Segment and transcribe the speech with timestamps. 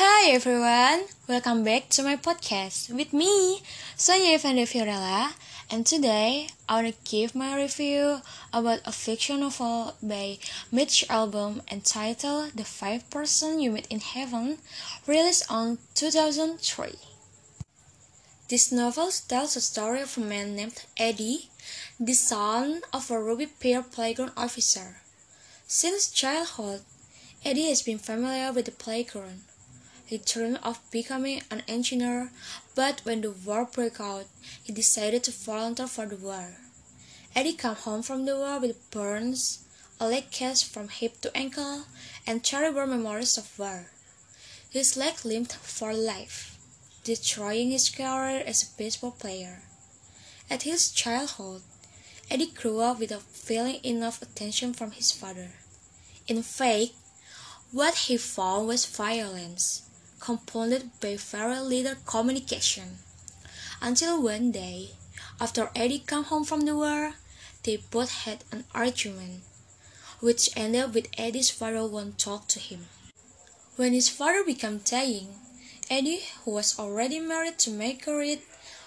[0.00, 3.62] Hi everyone, welcome back to my podcast with me,
[3.96, 5.32] Sonia Evander Fiorella,
[5.68, 8.20] and today I want to give my review
[8.52, 10.38] about a fiction novel by
[10.70, 14.58] Mitch Albom entitled The Five Person You Meet in Heaven,
[15.04, 16.94] released on 2003.
[18.48, 21.50] This novel tells the story of a man named Eddie,
[21.98, 25.02] the son of a Ruby Pier playground officer.
[25.66, 26.82] Since childhood,
[27.44, 29.40] Eddie has been familiar with the playground.
[30.08, 32.32] He dreamed of becoming an engineer,
[32.74, 34.24] but when the war broke out,
[34.64, 36.56] he decided to volunteer for the war.
[37.36, 39.58] Eddie came home from the war with burns,
[40.00, 41.84] a leg cast from hip to ankle,
[42.26, 43.90] and terrible memories of war.
[44.70, 46.56] His leg limped for life,
[47.04, 49.60] destroying his career as a baseball player.
[50.48, 51.60] At his childhood,
[52.30, 55.50] Eddie grew up without feeling enough attention from his father.
[56.26, 56.92] In fact,
[57.72, 59.82] what he found was violence
[60.20, 62.98] compounded by very little communication.
[63.80, 64.90] Until one day,
[65.40, 67.14] after Eddie came home from the war,
[67.62, 69.42] they both had an argument,
[70.20, 72.86] which ended with Eddie's father won't talk to him.
[73.76, 75.38] When his father became dying,
[75.90, 78.42] Eddie, who was already married to Marguerite,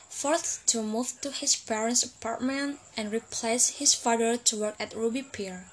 [0.10, 5.24] forced to move to his parents' apartment and replace his father to work at Ruby
[5.24, 5.72] Pier.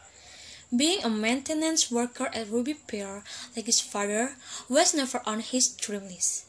[0.75, 3.25] Being a maintenance worker at Ruby Pier,
[3.57, 4.37] like his father,
[4.69, 6.45] was never on his dream list.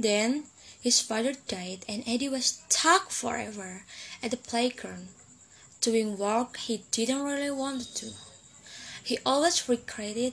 [0.00, 0.46] Then,
[0.80, 3.84] his father died and Eddie was stuck forever
[4.20, 5.08] at the playground,
[5.80, 8.10] doing work he didn't really want to.
[9.04, 10.32] He always regretted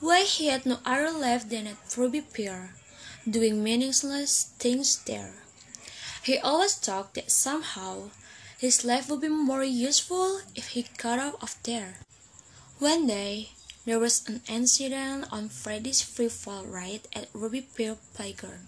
[0.00, 2.74] why he had no other life than at Ruby Pier,
[3.28, 5.32] doing meaningless things there.
[6.22, 8.10] He always thought that somehow
[8.58, 11.96] his life would be more useful if he got out of there.
[12.80, 13.50] One day,
[13.84, 18.66] there was an incident on Freddy's free fall ride at Ruby Pier Playground,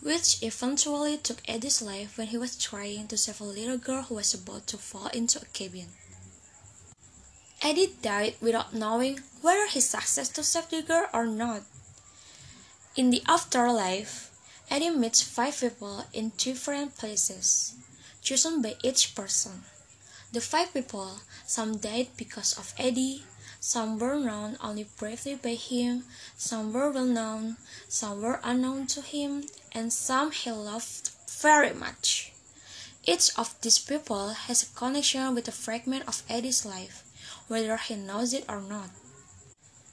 [0.00, 4.14] which eventually took Eddie's life when he was trying to save a little girl who
[4.14, 5.88] was about to fall into a cabin.
[7.60, 11.64] Eddie died without knowing whether he succeeded to save the girl or not.
[12.96, 14.30] In the afterlife,
[14.70, 17.74] Eddie meets five people in different places,
[18.22, 19.64] chosen by each person.
[20.30, 23.24] The five people, some died because of Eddie,
[23.60, 26.04] some were known only briefly by him,
[26.36, 27.56] some were well known,
[27.88, 32.32] some were unknown to him, and some he loved very much.
[33.04, 37.04] Each of these people has a connection with a fragment of Eddie's life,
[37.48, 38.90] whether he knows it or not.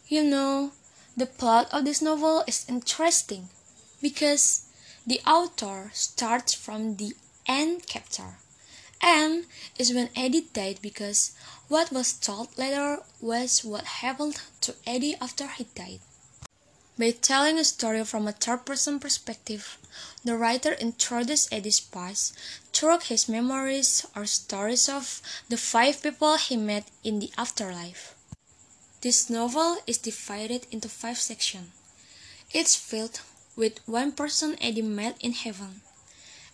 [0.10, 0.74] You know,
[1.16, 3.48] the plot of this novel is interesting
[4.02, 4.68] because
[5.08, 7.16] the author starts from the
[7.48, 8.36] end chapter
[9.06, 9.46] and
[9.78, 11.32] is when Eddie died because
[11.68, 16.00] what was told later was what happened to Eddie after he died.
[16.98, 19.78] By telling a story from a third person perspective,
[20.24, 22.34] the writer introduced Eddie's past
[22.74, 28.16] through his memories or stories of the five people he met in the afterlife.
[29.02, 31.70] This novel is divided into five sections,
[32.54, 33.22] each filled
[33.56, 35.82] with one person Eddie met in heaven.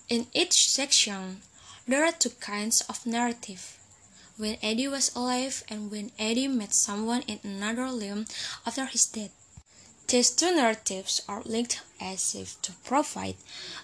[0.09, 1.43] In each section,
[1.87, 3.77] there are two kinds of narrative.
[4.37, 8.25] When Eddie was alive and when Eddie met someone in another realm
[8.65, 9.31] after his death.
[10.07, 13.37] These two narratives are linked as if to provide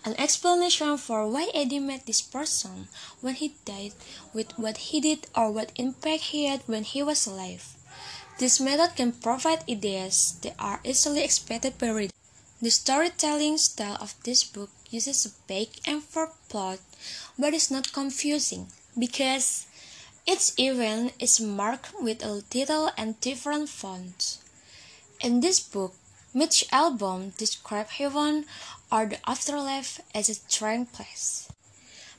[0.03, 2.89] an explanation for why Eddie met this person
[3.21, 3.93] when he died
[4.33, 7.75] with what he did or what impact he had when he was alive.
[8.39, 12.13] This method can provide ideas that are easily expected by readers.
[12.61, 16.79] The storytelling style of this book uses a back and forth plot
[17.37, 19.67] but it's not confusing because
[20.25, 24.39] each event is marked with a title and different fonts.
[25.21, 25.95] In this book,
[26.33, 28.45] Mitch Albom describes heaven
[28.91, 31.47] or the afterlife as a strange place.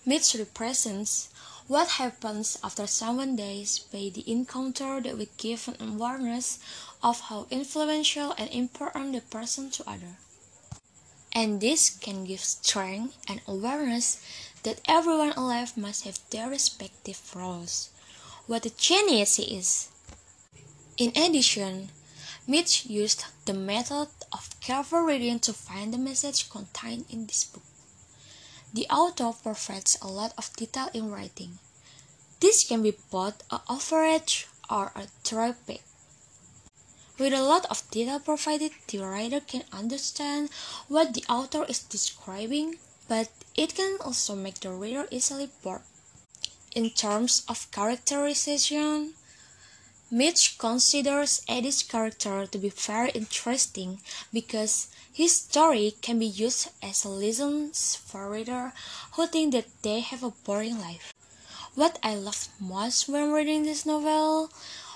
[0.06, 1.28] Mitch represents
[1.68, 6.58] what happens after someone dies by the encounter that will give an awareness
[7.02, 10.16] of how influential and important the person to others.
[11.34, 14.20] And this can give strength and awareness
[14.68, 17.88] that everyone alive must have their respective roles.
[18.46, 19.88] What a genius he is!
[20.98, 21.88] In addition,
[22.46, 27.62] Mitch used the method of careful reading to find the message contained in this book.
[28.74, 31.58] The author provides a lot of detail in writing.
[32.40, 35.06] This can be both a average or a
[35.66, 35.80] page.
[37.18, 40.50] With a lot of detail provided, the writer can understand
[40.88, 42.76] what the author is describing,
[43.08, 45.82] but it can also make the reader easily bored.
[46.74, 49.14] In terms of characterization,
[50.10, 54.00] Mitch considers Eddie's character to be very interesting
[54.32, 58.72] because his story can be used as a lesson for readers
[59.12, 61.12] who think that they have a boring life.
[61.74, 64.50] What I loved most when reading this novel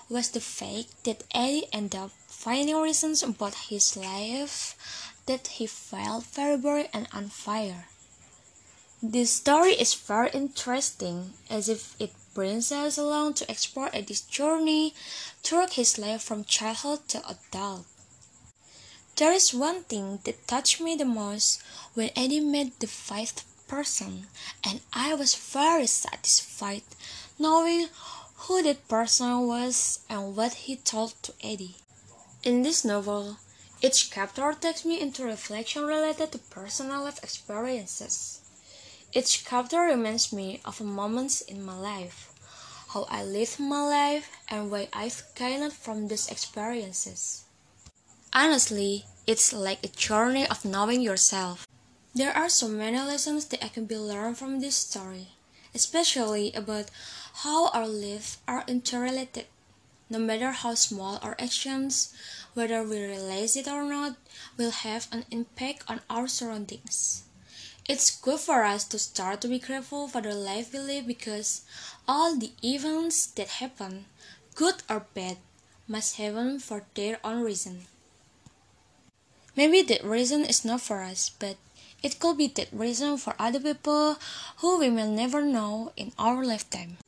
[0.09, 4.77] was the fact that Eddie ended up finding reasons about his life
[5.27, 7.89] that he felt very boring and unfair.
[9.05, 14.95] This story is very interesting as if it brings us along to explore Eddie's journey
[15.43, 17.85] through his life from childhood to adult.
[19.17, 21.61] There is one thing that touched me the most
[21.95, 24.29] when Eddie met the fifth person,
[24.63, 26.85] and I was very satisfied
[27.41, 27.89] knowing
[28.37, 31.75] who that person was and what he told to Eddie.
[32.45, 33.39] In this novel,
[33.81, 38.42] each chapter takes me into reflection related to personal life experiences.
[39.15, 42.33] Each chapter reminds me of moments in my life,
[42.95, 47.45] how I lived my life, and why I've gained from these experiences.
[48.33, 51.67] Honestly, it's like a journey of knowing yourself.
[52.15, 55.29] There are so many lessons that I can be learned from this story,
[55.75, 56.91] especially about
[57.45, 59.45] how our lives are interrelated.
[60.09, 62.15] No matter how small our actions,
[62.55, 64.17] whether we realize it or not,
[64.57, 67.25] will have an impact on our surroundings.
[67.89, 71.63] It's good for us to start to be grateful for the life we live because
[72.07, 74.05] all the events that happen,
[74.55, 75.39] good or bad,
[75.89, 77.87] must happen for their own reason.
[79.57, 81.57] Maybe that reason is not for us, but
[82.05, 84.17] it could be that reason for other people
[84.59, 86.99] who we will never know in our lifetime.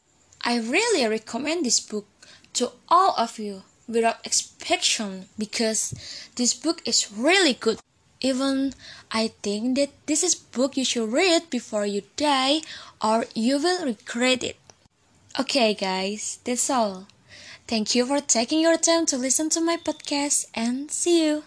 [0.43, 2.07] I really recommend this book
[2.55, 5.95] to all of you without exception because
[6.35, 7.79] this book is really good.
[8.25, 8.73] Even
[9.13, 12.63] I think that this is book you should read before you die
[13.01, 14.57] or you will regret it.
[15.39, 17.07] Okay guys, that's all.
[17.69, 21.45] Thank you for taking your time to listen to my podcast and see you.